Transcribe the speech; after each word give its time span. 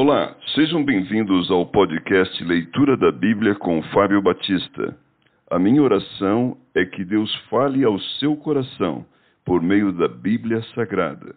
Olá, 0.00 0.36
sejam 0.54 0.84
bem-vindos 0.84 1.50
ao 1.50 1.66
podcast 1.66 2.44
Leitura 2.44 2.96
da 2.96 3.10
Bíblia 3.10 3.56
com 3.56 3.82
Fábio 3.92 4.22
Batista. 4.22 4.96
A 5.50 5.58
minha 5.58 5.82
oração 5.82 6.56
é 6.72 6.84
que 6.84 7.04
Deus 7.04 7.34
fale 7.50 7.82
ao 7.82 7.98
seu 8.20 8.36
coração 8.36 9.04
por 9.44 9.60
meio 9.60 9.90
da 9.92 10.06
Bíblia 10.06 10.62
Sagrada. 10.72 11.34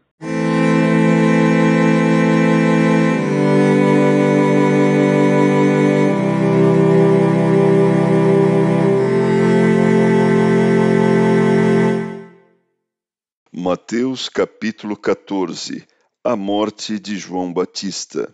Mateus 13.52 14.30
capítulo 14.30 14.96
14 14.96 15.84
A 16.24 16.36
morte 16.36 17.00
de 17.00 17.18
João 17.18 17.52
Batista 17.52 18.32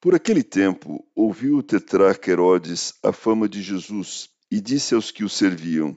por 0.00 0.14
aquele 0.14 0.42
tempo, 0.42 1.06
ouviu 1.14 1.58
o 1.58 1.62
tetrarca 1.62 2.30
Herodes 2.30 2.94
a 3.02 3.12
fama 3.12 3.46
de 3.46 3.60
Jesus 3.60 4.30
e 4.50 4.58
disse 4.58 4.94
aos 4.94 5.10
que 5.10 5.22
o 5.22 5.28
serviam: 5.28 5.94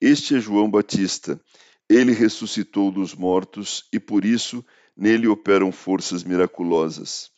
Este 0.00 0.36
é 0.36 0.40
João 0.40 0.70
Batista. 0.70 1.40
Ele 1.88 2.12
ressuscitou 2.12 2.92
dos 2.92 3.12
mortos 3.12 3.88
e 3.92 3.98
por 3.98 4.24
isso 4.24 4.64
nele 4.96 5.26
operam 5.26 5.72
forças 5.72 6.22
miraculosas. 6.22 7.30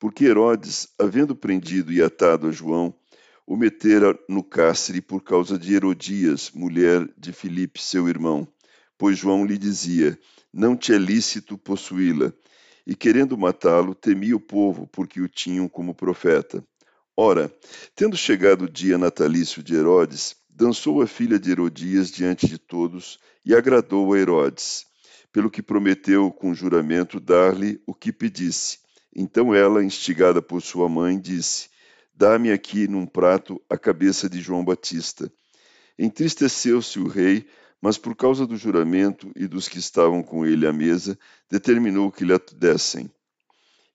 Porque 0.00 0.24
Herodes, 0.24 0.88
havendo 0.98 1.36
prendido 1.36 1.92
e 1.92 2.02
atado 2.02 2.48
a 2.48 2.50
João, 2.50 2.92
o 3.46 3.56
metera 3.56 4.18
no 4.28 4.42
cárcere 4.42 5.00
por 5.00 5.22
causa 5.22 5.56
de 5.56 5.74
Herodias, 5.74 6.50
mulher 6.52 7.08
de 7.16 7.32
Filipe, 7.32 7.80
seu 7.80 8.08
irmão, 8.08 8.48
pois 8.98 9.16
João 9.16 9.46
lhe 9.46 9.56
dizia: 9.56 10.18
Não 10.52 10.76
te 10.76 10.92
é 10.92 10.98
lícito 10.98 11.56
possuí-la 11.56 12.32
e 12.90 12.96
querendo 12.96 13.38
matá-lo, 13.38 13.94
temia 13.94 14.34
o 14.34 14.40
povo, 14.40 14.84
porque 14.88 15.20
o 15.20 15.28
tinham 15.28 15.68
como 15.68 15.94
profeta. 15.94 16.60
Ora, 17.16 17.48
tendo 17.94 18.16
chegado 18.16 18.62
o 18.62 18.68
dia 18.68 18.98
natalício 18.98 19.62
de 19.62 19.76
Herodes, 19.76 20.34
dançou 20.48 21.00
a 21.00 21.06
filha 21.06 21.38
de 21.38 21.52
Herodias 21.52 22.10
diante 22.10 22.48
de 22.48 22.58
todos 22.58 23.20
e 23.46 23.54
agradou 23.54 24.12
a 24.12 24.18
Herodes, 24.18 24.86
pelo 25.30 25.48
que 25.48 25.62
prometeu 25.62 26.32
com 26.32 26.52
juramento 26.52 27.20
dar-lhe 27.20 27.80
o 27.86 27.94
que 27.94 28.12
pedisse. 28.12 28.78
Então 29.14 29.54
ela, 29.54 29.84
instigada 29.84 30.42
por 30.42 30.60
sua 30.60 30.88
mãe, 30.88 31.16
disse: 31.16 31.68
Dá-me 32.12 32.50
aqui 32.50 32.88
num 32.88 33.06
prato 33.06 33.62
a 33.70 33.78
cabeça 33.78 34.28
de 34.28 34.40
João 34.40 34.64
Batista. 34.64 35.32
Entristeceu-se 35.96 36.98
o 36.98 37.06
rei 37.06 37.46
mas 37.80 37.96
por 37.96 38.14
causa 38.14 38.46
do 38.46 38.56
juramento 38.56 39.32
e 39.34 39.46
dos 39.46 39.68
que 39.68 39.78
estavam 39.78 40.22
com 40.22 40.44
ele 40.44 40.66
à 40.66 40.72
mesa, 40.72 41.18
determinou 41.50 42.12
que 42.12 42.24
lhe 42.24 42.38
dessem. 42.54 43.10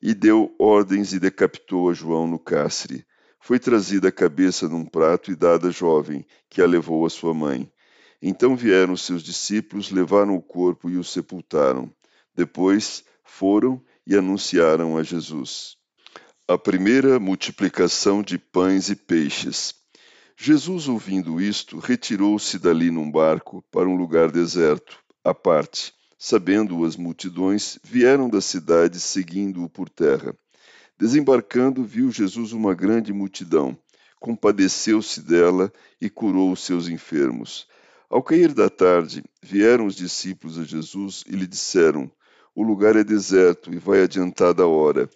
E 0.02 0.14
deu 0.14 0.54
ordens 0.60 1.14
e 1.14 1.20
decapitou 1.20 1.90
a 1.90 1.94
João 1.94 2.28
no 2.28 2.40
cárcere. 2.40 3.06
Foi 3.40 3.60
trazida 3.60 4.08
a 4.10 4.12
cabeça 4.12 4.68
num 4.68 4.84
prato 4.84 5.32
e 5.32 5.36
dada 5.36 5.68
à 5.68 5.72
jovem, 5.72 6.26
que 6.50 6.62
a 6.62 6.66
levou 6.66 7.06
à 7.06 7.10
sua 7.10 7.34
mãe. 7.34 7.72
Então 8.22 8.56
vieram 8.56 8.98
seus 8.98 9.22
discípulos, 9.22 9.92
levaram 9.92 10.36
o 10.36 10.42
corpo 10.42 10.90
e 10.90 10.98
o 10.98 11.04
sepultaram. 11.04 11.94
Depois 12.34 13.04
foram 13.24 13.80
e 14.06 14.16
anunciaram 14.16 14.98
a 14.98 15.04
Jesus. 15.04 15.78
A 16.48 16.58
primeira 16.58 17.20
multiplicação 17.20 18.24
de 18.24 18.38
pães 18.38 18.90
e 18.90 18.96
peixes. 18.96 19.76
Jesus, 20.38 20.88
ouvindo 20.90 21.40
isto, 21.40 21.80
retirou-se 21.80 22.60
dali 22.60 22.92
num 22.92 23.10
barco 23.10 23.64
para 23.72 23.88
um 23.88 23.96
lugar 23.96 24.30
deserto, 24.30 25.00
à 25.24 25.34
parte. 25.34 25.94
Sabendo 26.18 26.84
as 26.86 26.98
multidões, 26.98 27.80
vieram 27.84 28.30
da 28.30 28.42
cidade 28.42 29.00
seguindo-o 29.00 29.70
por 29.70 29.90
terra. 29.90 30.36
Desembarcando, 31.00 31.84
viu 31.84 32.12
Jesus 32.12 32.52
uma 32.52 32.74
grande 32.74 33.14
multidão. 33.14 33.78
Compadeceu-se 34.20 35.22
dela 35.22 35.72
e 36.02 36.10
curou 36.10 36.52
os 36.52 36.62
seus 36.66 36.90
enfermos. 36.90 37.68
Ao 38.10 38.22
cair 38.22 38.54
da 38.54 38.70
tarde, 38.70 39.24
vieram 39.42 39.86
os 39.86 39.96
discípulos 39.96 40.60
a 40.60 40.64
Jesus 40.64 41.24
e 41.28 41.36
lhe 41.36 41.48
disseram: 41.48 42.12
O 42.54 42.62
lugar 42.62 42.96
é 42.96 43.04
deserto 43.04 43.74
e 43.74 43.78
vai 43.78 44.02
adiantada 44.04 44.64
a 44.64 44.68
hora. 44.68 45.10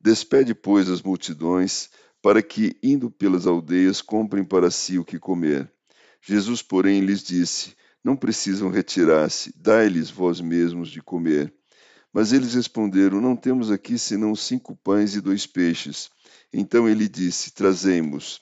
Despede, 0.00 0.54
pois, 0.54 0.88
as 0.88 1.02
multidões 1.02 1.90
para 2.22 2.42
que, 2.42 2.76
indo 2.82 3.10
pelas 3.10 3.46
aldeias, 3.46 4.00
comprem 4.02 4.44
para 4.44 4.70
si 4.70 4.98
o 4.98 5.04
que 5.04 5.18
comer. 5.18 5.70
Jesus, 6.20 6.62
porém, 6.62 7.00
lhes 7.00 7.22
disse: 7.22 7.76
Não 8.02 8.16
precisam 8.16 8.68
retirar-se, 8.68 9.52
dai-lhes 9.56 10.10
vós 10.10 10.40
mesmos 10.40 10.88
de 10.90 11.00
comer. 11.00 11.54
Mas 12.12 12.32
eles 12.32 12.54
responderam: 12.54 13.20
Não 13.20 13.36
temos 13.36 13.70
aqui 13.70 13.98
senão 13.98 14.34
cinco 14.34 14.74
pães 14.74 15.14
e 15.14 15.20
dois 15.20 15.46
peixes. 15.46 16.10
Então 16.52 16.88
ele 16.88 17.08
disse: 17.08 17.52
Trazemos. 17.52 18.40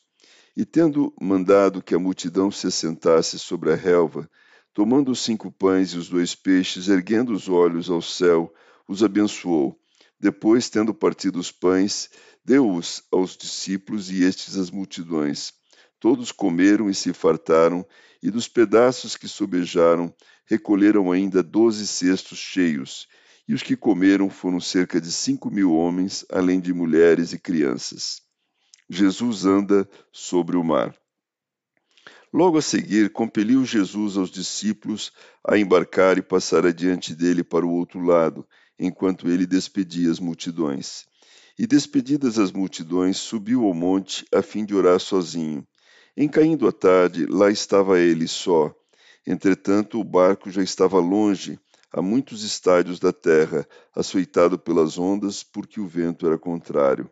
E 0.57 0.65
tendo 0.65 1.13
mandado 1.21 1.83
que 1.83 1.95
a 1.95 1.99
multidão 1.99 2.51
se 2.51 2.69
assentasse 2.69 3.39
sobre 3.39 3.73
a 3.73 3.75
relva, 3.75 4.31
tomando 4.73 5.11
os 5.11 5.21
cinco 5.21 5.51
pães 5.51 5.91
e 5.91 5.99
os 5.99 6.09
dois 6.09 6.35
peixes, 6.35 6.89
erguendo 6.89 7.33
os 7.33 7.49
olhos 7.49 7.91
ao 7.91 8.01
céu, 8.01 8.53
os 8.87 9.03
abençoou. 9.03 9.79
Depois, 10.25 10.71
tendo 10.71 10.95
partido 10.95 11.39
os 11.39 11.53
pães, 11.53 12.09
Deu-os 12.45 13.03
aos 13.11 13.39
discípulos 13.39 14.11
e 14.11 14.23
estes 14.23 14.59
às 14.59 14.71
multidões. 14.71 15.55
Todos 15.99 16.31
comeram 16.31 16.91
e 16.91 16.95
se 16.95 17.15
fartaram, 17.15 17.87
e 18.23 18.31
dos 18.31 18.47
pedaços 18.47 19.17
que 19.17 19.27
sobejaram, 19.27 20.15
recolheram 20.45 21.11
ainda 21.11 21.43
doze 21.43 21.87
cestos 21.87 22.39
cheios. 22.39 23.09
E 23.49 23.55
os 23.55 23.63
que 23.63 23.75
comeram 23.75 24.29
foram 24.29 24.61
cerca 24.61 25.01
de 25.01 25.11
cinco 25.11 25.51
mil 25.51 25.73
homens, 25.73 26.27
além 26.31 26.61
de 26.61 26.73
mulheres 26.75 27.33
e 27.33 27.39
crianças. 27.39 28.21
Jesus 28.91 29.47
anda 29.47 29.89
sobre 30.13 30.59
o 30.59 30.63
mar. 30.63 30.95
Logo 32.31 32.59
a 32.59 32.63
seguir, 32.63 33.11
compeliu 33.11 33.65
Jesus 33.65 34.19
aos 34.19 34.31
discípulos 34.31 35.13
a 35.47 35.57
embarcar 35.57 36.19
e 36.19 36.23
passar 36.23 36.67
adiante 36.67 37.15
dele 37.15 37.43
para 37.43 37.65
o 37.65 37.71
outro 37.71 38.01
lado, 38.01 38.47
enquanto 38.79 39.29
ele 39.29 39.47
despedia 39.47 40.11
as 40.11 40.19
multidões. 40.19 41.05
E 41.59 41.67
despedidas 41.67 42.39
as 42.39 42.51
multidões, 42.51 43.17
subiu 43.17 43.65
ao 43.65 43.75
monte 43.75 44.27
a 44.35 44.43
fim 44.43 44.65
de 44.65 44.75
orar 44.75 44.99
sozinho. 44.99 45.67
Em 46.17 46.29
caindo 46.29 46.67
a 46.67 46.73
tarde, 46.73 47.27
lá 47.27 47.51
estava 47.51 47.99
ele 47.99 48.27
só. 48.27 48.75
Entretanto, 49.27 50.01
o 50.01 50.05
barco 50.05 50.51
já 50.51 50.63
estava 50.63 50.99
longe, 50.99 51.59
a 51.93 52.03
muitos 52.03 52.43
estádios 52.43 52.99
da 52.99 53.13
terra, 53.13 53.67
açoitado 53.95 54.59
pelas 54.59 54.99
ondas, 54.99 55.45
porque 55.45 55.81
o 55.81 55.87
vento 55.87 56.27
era 56.27 56.37
contrário. 56.37 57.09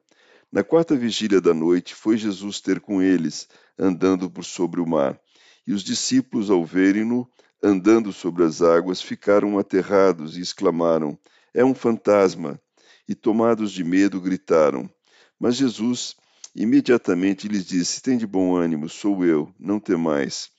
Na 0.51 0.63
quarta 0.63 0.95
vigília 0.97 1.41
da 1.41 1.55
noite, 1.55 1.95
foi 1.95 2.17
Jesus 2.17 2.61
ter 2.61 2.81
com 2.81 3.01
eles, 3.01 3.49
andando 3.79 4.29
por 4.29 4.45
sobre 4.45 4.81
o 4.81 4.87
mar. 4.87 5.19
E 5.67 5.73
os 5.73 5.83
discípulos, 5.83 6.51
ao 6.51 6.65
verem-no, 6.65 7.31
andando 7.63 8.13
sobre 8.13 8.43
as 8.45 8.61
águas, 8.61 9.01
ficaram 9.01 9.59
aterrados 9.59 10.37
e 10.37 10.41
exclamaram: 10.41 11.17
É 11.55 11.65
um 11.65 11.75
fantasma! 11.75 12.61
e, 13.09 13.15
tomados 13.15 13.73
de 13.73 13.85
medo, 13.85 14.21
gritaram. 14.21 14.91
Mas 15.39 15.57
Jesus 15.57 16.17
imediatamente 16.55 17.49
lhes 17.49 17.67
disse: 17.67 18.03
Tende 18.03 18.27
bom 18.27 18.55
ânimo, 18.55 18.89
sou 18.89 19.25
eu, 19.25 19.53
não 19.59 19.81
temais. 19.81 20.51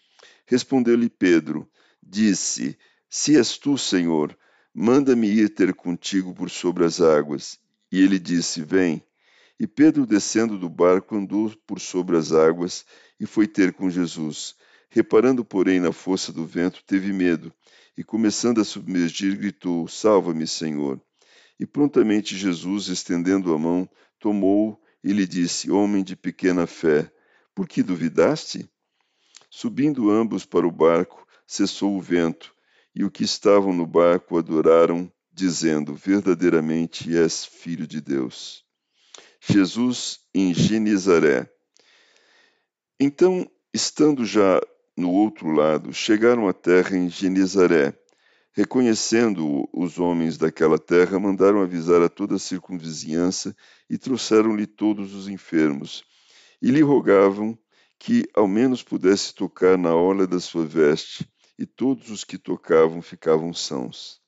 Respondeu-lhe 0.46 1.10
Pedro: 1.10 1.70
Disse: 2.02 2.78
Se 3.10 3.38
és 3.38 3.58
tu, 3.58 3.78
Senhor, 3.78 4.38
manda-me 4.74 5.28
ir 5.28 5.50
ter 5.50 5.74
contigo 5.74 6.34
por 6.34 6.50
sobre 6.50 6.86
as 6.86 7.02
águas. 7.02 7.60
E 7.92 8.00
ele 8.02 8.20
disse: 8.20 8.62
Vem. 8.62 9.04
E 9.60 9.68
Pedro, 9.68 10.06
descendo 10.06 10.58
do 10.58 10.68
barco, 10.68 11.16
andou 11.16 11.50
por 11.66 11.80
sobre 11.80 12.18
as 12.18 12.34
águas 12.34 12.86
e 13.20 13.26
foi 13.26 13.48
ter 13.48 13.72
com 13.72 13.90
Jesus. 13.90 14.56
Reparando, 14.90 15.46
porém, 15.46 15.80
na 15.80 15.92
força 15.92 16.32
do 16.32 16.46
vento, 16.46 16.84
teve 16.86 17.14
medo 17.14 17.54
e, 17.98 18.04
começando 18.04 18.60
a 18.60 18.64
submergir, 18.64 19.38
gritou: 19.38 19.88
Salva-me, 19.88 20.48
Senhor. 20.48 21.02
E 21.60 21.66
prontamente 21.66 22.36
Jesus, 22.36 22.88
estendendo 22.88 23.54
a 23.54 23.60
mão, 23.60 23.90
tomou-o 24.20 24.78
e 25.04 25.14
lhe 25.14 25.28
disse: 25.28 25.72
Homem 25.72 26.04
de 26.04 26.16
pequena 26.16 26.66
fé, 26.66 27.12
por 27.54 27.68
que 27.68 27.84
duvidaste? 27.84 28.70
Subindo 29.50 30.10
ambos 30.10 30.46
para 30.46 30.68
o 30.68 30.72
barco, 30.72 31.28
cessou 31.46 31.96
o 31.96 32.02
vento, 32.02 32.54
e 32.96 33.04
os 33.04 33.12
que 33.12 33.24
estavam 33.24 33.74
no 33.74 33.86
barco 33.86 34.38
adoraram, 34.38 35.12
dizendo: 35.32 35.94
Verdadeiramente 35.94 37.16
és 37.16 37.46
filho 37.46 37.86
de 37.86 38.02
Deus. 38.02 38.64
Jesus 39.40 40.22
em 40.34 40.54
Genizaré. 40.54 41.50
Então, 43.00 43.50
estando 43.74 44.26
já 44.26 44.62
no 44.96 45.12
outro 45.12 45.52
lado, 45.52 45.94
chegaram 45.94 46.48
à 46.48 46.54
terra 46.54 46.98
em 46.98 47.10
Genizaré 47.10 47.94
Reconhecendo 48.56 49.68
os 49.74 49.98
homens 49.98 50.38
daquela 50.38 50.78
terra, 50.78 51.20
mandaram 51.20 51.60
avisar 51.60 52.04
a 52.04 52.10
toda 52.10 52.36
a 52.36 52.40
circunvizinhança 52.40 53.56
e 53.90 53.98
trouxeram-lhe 53.98 54.68
todos 54.68 55.16
os 55.16 55.28
enfermos. 55.28 56.04
E 56.62 56.70
lhe 56.70 56.82
rogavam 56.84 57.58
que 57.98 58.30
ao 58.36 58.48
menos 58.48 58.84
pudesse 58.84 59.34
tocar 59.34 59.76
na 59.76 59.96
orla 59.96 60.28
da 60.28 60.40
sua 60.40 60.66
veste, 60.66 61.28
e 61.58 61.66
todos 61.66 62.12
os 62.12 62.24
que 62.24 62.38
tocavam 62.38 63.02
ficavam 63.02 63.52
sãos. 63.54 64.23